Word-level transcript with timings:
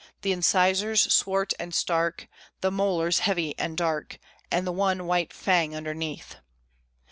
The 0.23 0.31
incisors 0.31 1.13
swart 1.13 1.53
and 1.59 1.75
stark, 1.75 2.27
The 2.61 2.71
molars 2.71 3.19
heavy 3.19 3.53
and 3.59 3.77
dark 3.77 4.17
And 4.49 4.65
the 4.65 4.71
one 4.71 5.05
white 5.05 5.31
Fang 5.31 5.75
underneath! 5.75 6.37